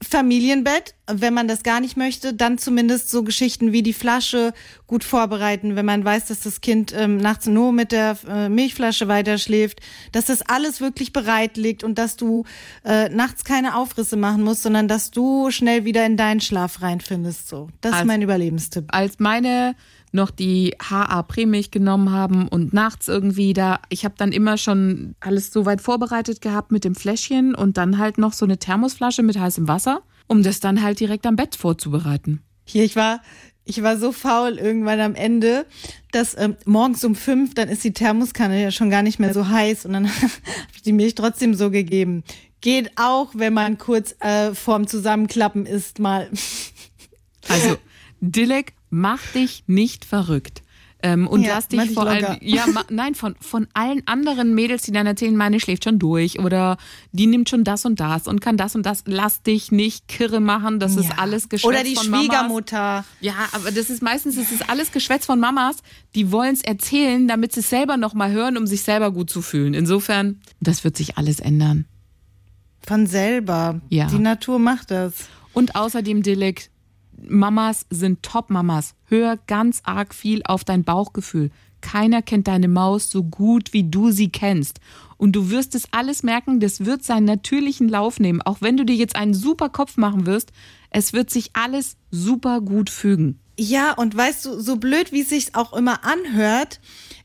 [0.02, 4.54] Familienbett, wenn man das gar nicht möchte, dann zumindest so Geschichten wie die Flasche
[4.88, 9.10] gut vorbereiten, wenn man weiß, dass das Kind ähm, nachts nur mit der äh, Milchflasche
[9.10, 9.82] weiterschläft,
[10.13, 12.46] dass das alles wirklich bereit liegt und dass du
[12.86, 17.50] äh, nachts keine Aufrisse machen musst, sondern dass du schnell wieder in deinen Schlaf reinfindest.
[17.50, 18.86] So, das ist Also- mein Überlebenstipp.
[18.89, 19.76] als meine
[20.12, 25.15] noch die HA Prämilch genommen haben und nachts irgendwie da, ich habe dann immer schon
[25.19, 29.24] alles so weit vorbereitet gehabt mit dem Fläschchen und dann halt noch so eine Thermosflasche
[29.24, 32.41] mit heißem Wasser, um das dann halt direkt am Bett vorzubereiten.
[32.65, 33.22] Hier, ich war,
[33.65, 35.65] ich war so faul irgendwann am Ende,
[36.12, 39.48] dass ähm, morgens um fünf, dann ist die Thermoskanne ja schon gar nicht mehr so
[39.48, 40.32] heiß und dann habe
[40.76, 42.24] ich die Milch trotzdem so gegeben.
[42.62, 46.30] Geht auch, wenn man kurz äh, vorm Zusammenklappen ist, mal.
[47.48, 47.78] Also,
[48.19, 50.63] Dilek, mach dich nicht verrückt.
[51.02, 54.82] Ähm, und Ja, lass dich vor allem, ja, ma, nein, von, von allen anderen Mädels,
[54.82, 56.75] die dann erzählen, meine schläft schon durch oder
[57.13, 60.41] die nimmt schon das und das und kann das und das, lass dich nicht kirre
[60.41, 62.25] machen, das ist alles Geschwätz Oder die von Mamas.
[62.25, 63.06] Schwiegermutter.
[63.21, 65.78] Ja, aber das ist meistens, das ist alles Geschwätz von Mamas,
[66.15, 69.41] die wollen es erzählen, damit sie es selber nochmal hören, um sich selber gut zu
[69.41, 69.73] fühlen.
[69.73, 71.86] Insofern, das wird sich alles ändern.
[72.86, 73.80] Von selber.
[73.88, 74.08] Ja.
[74.08, 75.30] Die Natur macht das.
[75.54, 76.69] Und außerdem, Dilek,
[77.27, 78.95] Mamas sind Top-Mamas.
[79.05, 81.51] Hör ganz arg viel auf dein Bauchgefühl.
[81.82, 84.79] Keiner kennt deine Maus so gut, wie du sie kennst.
[85.17, 88.41] Und du wirst es alles merken, das wird seinen natürlichen Lauf nehmen.
[88.41, 90.51] Auch wenn du dir jetzt einen super Kopf machen wirst,
[90.91, 93.39] es wird sich alles super gut fügen.
[93.58, 96.79] Ja, und weißt du, so blöd, wie es sich auch immer anhört,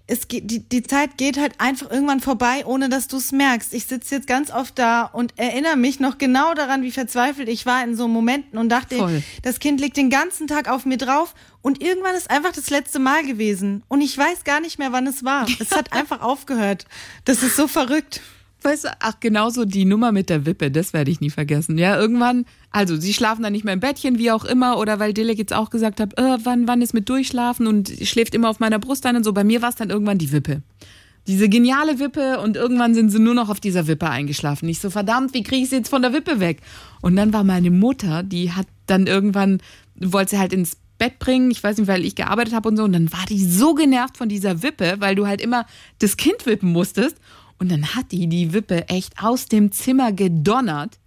[0.07, 3.73] es geht, die, die Zeit geht halt einfach irgendwann vorbei, ohne dass du es merkst.
[3.73, 7.65] Ich sitze jetzt ganz oft da und erinnere mich noch genau daran, wie verzweifelt ich
[7.65, 9.23] war in so Momenten und dachte, Voll.
[9.43, 12.99] das Kind liegt den ganzen Tag auf mir drauf und irgendwann ist einfach das letzte
[12.99, 13.83] Mal gewesen.
[13.89, 15.47] Und ich weiß gar nicht mehr, wann es war.
[15.59, 16.85] Es hat einfach aufgehört.
[17.25, 18.21] Das ist so verrückt.
[18.65, 21.77] Weißt du, ach, genauso die Nummer mit der Wippe, das werde ich nie vergessen.
[21.77, 25.13] Ja, irgendwann, also sie schlafen dann nicht mehr im Bettchen, wie auch immer, oder weil
[25.13, 28.61] Dilek jetzt auch gesagt hat, äh, wann, wann ist mit Durchschlafen und schläft immer auf
[28.61, 29.35] meiner Brust ein und so.
[29.35, 30.63] Bei mir war es dann irgendwann die Wippe.
[31.27, 34.67] Diese geniale Wippe und irgendwann sind sie nur noch auf dieser Wippe eingeschlafen.
[34.69, 36.61] Ich so, verdammt, wie kriege ich sie jetzt von der Wippe weg?
[37.03, 39.61] Und dann war meine Mutter, die hat dann irgendwann,
[39.95, 42.85] wollte sie halt ins Bett bringen, ich weiß nicht, weil ich gearbeitet habe und so,
[42.85, 45.67] und dann war die so genervt von dieser Wippe, weil du halt immer
[45.99, 47.17] das Kind wippen musstest.
[47.59, 50.99] Und dann hat die die Wippe echt aus dem Zimmer gedonnert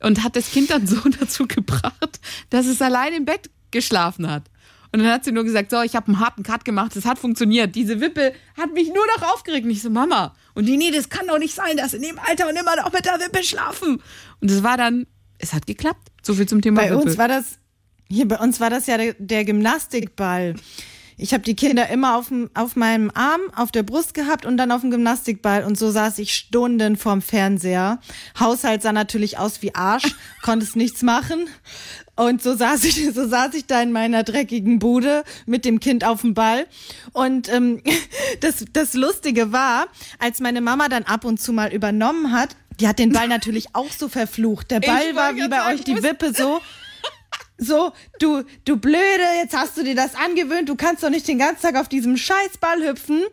[0.00, 4.44] und hat das Kind dann so dazu gebracht, dass es allein im Bett geschlafen hat.
[4.92, 7.18] Und dann hat sie nur gesagt, so, ich habe einen harten Cut gemacht, das hat
[7.18, 7.74] funktioniert.
[7.74, 9.64] Diese Wippe hat mich nur noch aufgeregt.
[9.64, 10.34] Und ich so, Mama.
[10.54, 12.92] Und die, nee, das kann doch nicht sein, dass in dem Alter und immer noch
[12.92, 14.00] mit der Wippe schlafen.
[14.40, 15.06] Und es war dann,
[15.38, 16.10] es hat geklappt.
[16.22, 17.02] So viel zum Thema Bei Wippe.
[17.02, 17.58] uns war das,
[18.08, 20.54] hier bei uns war das ja der, der Gymnastikball.
[21.18, 24.58] Ich habe die Kinder immer auf, dem, auf meinem Arm, auf der Brust gehabt und
[24.58, 25.64] dann auf dem Gymnastikball.
[25.64, 28.00] Und so saß ich Stunden vorm Fernseher.
[28.38, 31.48] Haushalt sah natürlich aus wie Arsch, konnte es nichts machen.
[32.16, 36.04] Und so saß ich, so saß ich da in meiner dreckigen Bude mit dem Kind
[36.04, 36.66] auf dem Ball.
[37.12, 37.82] Und ähm,
[38.40, 39.86] das, das Lustige war,
[40.18, 43.74] als meine Mama dann ab und zu mal übernommen hat, die hat den Ball natürlich
[43.74, 44.70] auch so verflucht.
[44.70, 46.60] Der Ball war wie bei sagen, euch die Wippe so.
[47.58, 51.38] So, du, du Blöde, jetzt hast du dir das angewöhnt, du kannst doch nicht den
[51.38, 53.24] ganzen Tag auf diesem Scheißball hüpfen.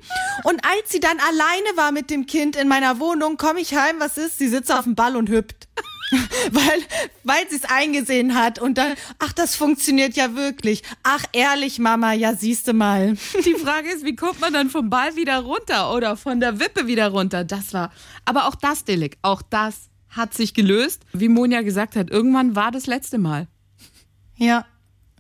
[0.45, 3.95] Und als sie dann alleine war mit dem Kind in meiner Wohnung, komme ich heim,
[3.99, 4.38] was ist?
[4.38, 5.67] Sie sitzt auf dem Ball und hüpft.
[6.51, 6.81] weil,
[7.23, 10.83] weil sie es eingesehen hat und dann, ach, das funktioniert ja wirklich.
[11.01, 13.15] Ach, ehrlich, Mama, ja, siehste mal.
[13.45, 16.88] Die Frage ist, wie kommt man dann vom Ball wieder runter oder von der Wippe
[16.88, 17.43] wieder runter?
[17.43, 17.91] Das war,
[18.25, 21.03] aber auch das, Dilek, auch das hat sich gelöst.
[21.13, 23.47] Wie Monja gesagt hat, irgendwann war das letzte Mal.
[24.38, 24.65] Ja,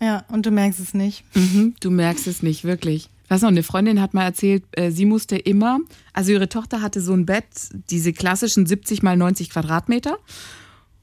[0.01, 1.23] ja, und du merkst es nicht.
[1.35, 3.09] Mhm, du merkst es nicht, wirklich.
[3.23, 5.79] Ich weiß noch, eine Freundin hat mal erzählt, äh, sie musste immer,
[6.11, 7.45] also ihre Tochter hatte so ein Bett,
[7.89, 10.17] diese klassischen 70 mal 90 Quadratmeter.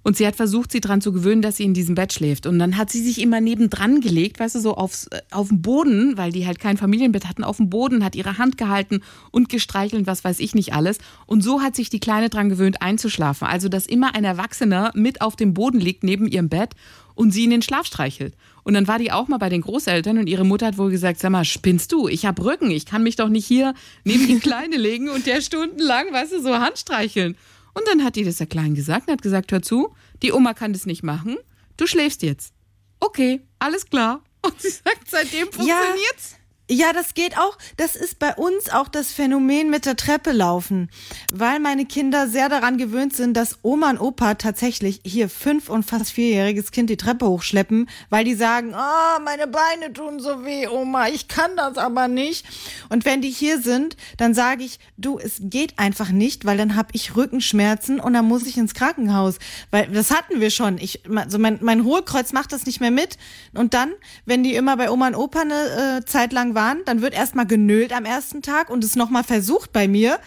[0.03, 2.47] Und sie hat versucht, sie dran zu gewöhnen, dass sie in diesem Bett schläft.
[2.47, 5.61] Und dann hat sie sich immer nebendran gelegt, weißt du, so aufs, äh, auf den
[5.61, 9.51] Boden, weil die halt kein Familienbett hatten, auf dem Boden, hat ihre Hand gehalten und
[9.51, 10.99] gestreichelt, was weiß ich nicht alles.
[11.27, 13.47] Und so hat sich die Kleine dran gewöhnt, einzuschlafen.
[13.47, 16.71] Also, dass immer ein Erwachsener mit auf dem Boden liegt, neben ihrem Bett
[17.15, 18.35] und sie in den Schlaf streichelt.
[18.63, 21.19] Und dann war die auch mal bei den Großeltern und ihre Mutter hat wohl gesagt,
[21.21, 22.09] sag mal, spinnst du?
[22.09, 25.43] Ich hab Rücken, ich kann mich doch nicht hier neben die Kleine legen und der
[25.43, 27.37] stundenlang, weißt du, so Hand streicheln.
[27.75, 30.55] Und dann hat die das der Kleinen gesagt und hat gesagt, hör zu, die Oma
[30.55, 31.37] kann das nicht machen,
[31.77, 32.53] du schläfst jetzt.
[33.01, 34.23] Okay, alles klar.
[34.43, 36.33] Und sie sagt, seitdem funktioniert's.
[36.33, 36.39] Ja.
[36.73, 37.59] Ja, das geht auch.
[37.79, 40.89] Das ist bei uns auch das Phänomen mit der Treppe laufen,
[41.33, 45.83] weil meine Kinder sehr daran gewöhnt sind, dass Oma und Opa tatsächlich hier fünf und
[45.83, 50.69] fast vierjähriges Kind die Treppe hochschleppen, weil die sagen, oh, meine Beine tun so weh,
[50.69, 52.47] Oma, ich kann das aber nicht.
[52.89, 56.77] Und wenn die hier sind, dann sage ich, du, es geht einfach nicht, weil dann
[56.77, 59.41] habe ich Rückenschmerzen und dann muss ich ins Krankenhaus,
[59.73, 60.79] weil das hatten wir schon.
[60.79, 63.19] Ich, also mein, mein Hohlkreuz macht das nicht mehr mit.
[63.55, 63.91] Und dann,
[64.25, 67.15] wenn die immer bei Oma und Opa eine äh, Zeit lang waren, waren, dann wird
[67.15, 70.19] erstmal genölt am ersten Tag und es nochmal versucht bei mir.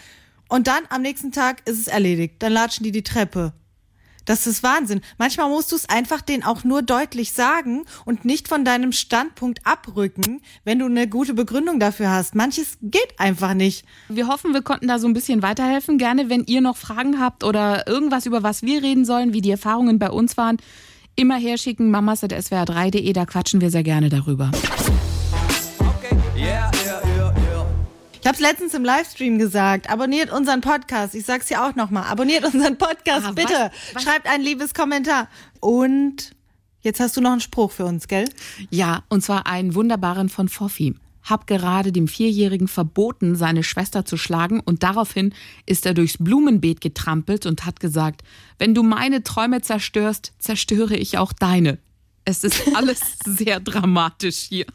[0.49, 2.35] Und dann am nächsten Tag ist es erledigt.
[2.39, 3.53] Dann latschen die die Treppe.
[4.25, 5.01] Das ist Wahnsinn.
[5.19, 9.59] Manchmal musst du es einfach denen auch nur deutlich sagen und nicht von deinem Standpunkt
[9.63, 12.33] abrücken, wenn du eine gute Begründung dafür hast.
[12.33, 13.85] Manches geht einfach nicht.
[14.09, 15.99] Wir hoffen, wir konnten da so ein bisschen weiterhelfen.
[15.99, 19.51] Gerne, wenn ihr noch Fragen habt oder irgendwas, über was wir reden sollen, wie die
[19.51, 20.57] Erfahrungen bei uns waren,
[21.15, 24.49] immer herschicken, mamas.swr3.de, da quatschen wir sehr gerne darüber.
[28.23, 29.89] Ich habe es letztens im Livestream gesagt.
[29.89, 31.13] Abonniert unseren Podcast.
[31.13, 32.05] Ich sag's ja auch nochmal.
[32.05, 33.51] Abonniert unseren Podcast, ah, bitte.
[33.51, 34.03] Was, was?
[34.03, 35.27] Schreibt ein liebes Kommentar.
[35.59, 36.31] Und
[36.79, 38.29] jetzt hast du noch einen Spruch für uns, gell?
[38.69, 40.95] Ja, und zwar einen wunderbaren von Foffi.
[41.23, 45.33] Hab gerade dem Vierjährigen verboten, seine Schwester zu schlagen und daraufhin
[45.65, 48.21] ist er durchs Blumenbeet getrampelt und hat gesagt,
[48.57, 51.77] wenn du meine Träume zerstörst, zerstöre ich auch deine.
[52.23, 54.65] Es ist alles sehr dramatisch hier.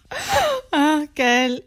[0.71, 1.63] Ah, geil.